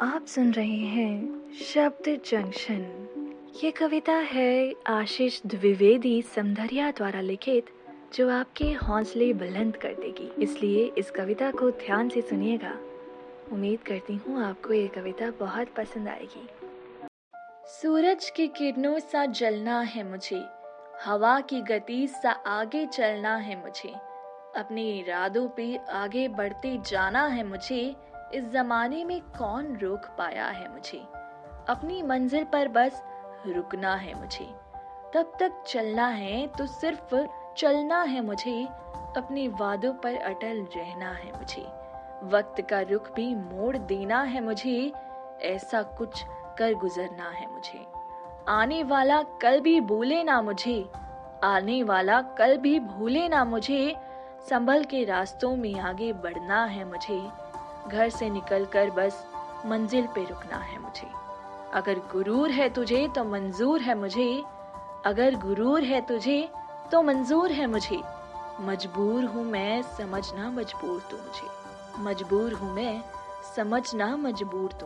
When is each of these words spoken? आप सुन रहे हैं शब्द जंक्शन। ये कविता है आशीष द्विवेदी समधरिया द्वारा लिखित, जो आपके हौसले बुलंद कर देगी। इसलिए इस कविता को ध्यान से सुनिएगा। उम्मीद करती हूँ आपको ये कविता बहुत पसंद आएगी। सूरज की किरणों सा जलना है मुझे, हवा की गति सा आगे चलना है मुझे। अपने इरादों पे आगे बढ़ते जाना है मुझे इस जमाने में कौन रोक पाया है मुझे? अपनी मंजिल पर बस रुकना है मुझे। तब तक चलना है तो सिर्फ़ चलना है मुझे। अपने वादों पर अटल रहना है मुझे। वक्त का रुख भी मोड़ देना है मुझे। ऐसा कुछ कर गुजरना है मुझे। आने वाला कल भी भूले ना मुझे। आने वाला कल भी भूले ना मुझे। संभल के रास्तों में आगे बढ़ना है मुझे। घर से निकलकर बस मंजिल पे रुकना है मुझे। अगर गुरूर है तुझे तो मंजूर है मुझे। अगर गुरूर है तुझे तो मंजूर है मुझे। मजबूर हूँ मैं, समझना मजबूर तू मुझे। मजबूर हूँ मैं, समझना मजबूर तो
आप 0.00 0.26
सुन 0.26 0.52
रहे 0.52 0.76
हैं 0.76 1.52
शब्द 1.62 2.20
जंक्शन। 2.26 2.82
ये 3.64 3.70
कविता 3.70 4.12
है 4.12 4.74
आशीष 4.86 5.40
द्विवेदी 5.46 6.22
समधरिया 6.22 6.90
द्वारा 6.90 7.20
लिखित, 7.20 7.66
जो 8.14 8.28
आपके 8.30 8.72
हौसले 8.72 9.32
बुलंद 9.32 9.76
कर 9.76 9.94
देगी। 9.94 10.42
इसलिए 10.42 10.92
इस 10.98 11.10
कविता 11.10 11.50
को 11.50 11.70
ध्यान 11.70 12.08
से 12.08 12.20
सुनिएगा। 12.20 12.72
उम्मीद 13.52 13.78
करती 13.80 14.14
हूँ 14.16 14.44
आपको 14.44 14.72
ये 14.72 14.86
कविता 14.88 15.30
बहुत 15.30 15.74
पसंद 15.76 16.08
आएगी। 16.08 16.48
सूरज 17.66 18.30
की 18.30 18.48
किरणों 18.48 18.98
सा 18.98 19.26
जलना 19.26 19.80
है 19.80 20.10
मुझे, 20.10 20.44
हवा 21.04 21.40
की 21.40 21.60
गति 21.60 22.06
सा 22.08 22.30
आगे 22.30 22.86
चलना 22.86 23.36
है 23.36 23.62
मुझे। 23.62 23.94
अपने 24.56 24.98
इरादों 24.98 25.48
पे 25.48 25.76
आगे 25.76 26.28
बढ़ते 26.28 26.78
जाना 26.90 27.26
है 27.26 27.46
मुझे 27.46 27.96
इस 28.34 28.50
जमाने 28.50 29.04
में 29.04 29.20
कौन 29.20 29.76
रोक 29.76 30.00
पाया 30.18 30.46
है 30.46 30.72
मुझे? 30.72 30.98
अपनी 31.68 32.02
मंजिल 32.02 32.44
पर 32.44 32.68
बस 32.68 33.02
रुकना 33.46 33.94
है 33.94 34.20
मुझे। 34.20 34.54
तब 35.14 35.32
तक 35.40 35.64
चलना 35.66 36.06
है 36.06 36.46
तो 36.46 36.66
सिर्फ़ 36.66 37.26
चलना 37.56 38.02
है 38.02 38.20
मुझे। 38.20 38.68
अपने 39.16 39.48
वादों 39.48 39.92
पर 39.92 40.14
अटल 40.14 40.66
रहना 40.76 41.10
है 41.10 41.38
मुझे। 41.38 41.62
वक्त 42.24 42.60
का 42.60 42.80
रुख 42.80 43.12
भी 43.12 43.34
मोड़ 43.34 43.76
देना 43.76 44.22
है 44.22 44.40
मुझे। 44.40 44.92
ऐसा 45.42 45.82
कुछ 45.82 46.24
कर 46.58 46.74
गुजरना 46.74 47.30
है 47.30 47.52
मुझे। 47.52 47.86
आने 48.48 48.82
वाला 48.82 49.22
कल 49.22 49.60
भी 49.60 49.80
भूले 49.80 50.24
ना 50.24 50.42
मुझे। 50.42 50.88
आने 51.44 51.82
वाला 51.82 52.22
कल 52.22 52.56
भी 52.56 52.80
भूले 52.80 53.28
ना 53.28 53.44
मुझे। 53.44 53.96
संभल 54.50 54.84
के 54.84 55.04
रास्तों 55.04 55.56
में 55.56 55.80
आगे 55.80 56.12
बढ़ना 56.12 56.64
है 56.64 56.84
मुझे। 56.84 57.47
घर 57.88 58.08
से 58.08 58.30
निकलकर 58.30 58.90
बस 58.90 59.26
मंजिल 59.66 60.06
पे 60.06 60.24
रुकना 60.24 60.56
है 60.56 60.78
मुझे। 60.78 61.08
अगर 61.72 61.94
गुरूर 61.94 62.50
है 62.50 62.68
तुझे 62.68 63.08
तो 63.08 63.24
मंजूर 63.24 63.80
है 63.80 63.94
मुझे। 63.94 64.44
अगर 65.06 65.34
गुरूर 65.34 65.82
है 65.82 66.00
तुझे 66.00 66.48
तो 66.92 67.02
मंजूर 67.02 67.52
है 67.52 67.66
मुझे। 67.66 68.02
मजबूर 68.60 69.24
हूँ 69.24 69.44
मैं, 69.44 69.82
समझना 69.82 70.50
मजबूर 70.50 71.00
तू 71.10 71.16
मुझे। 71.16 71.48
मजबूर 71.98 72.52
हूँ 72.52 72.74
मैं, 72.74 73.04
समझना 73.56 74.16
मजबूर 74.16 74.70
तो 74.70 74.76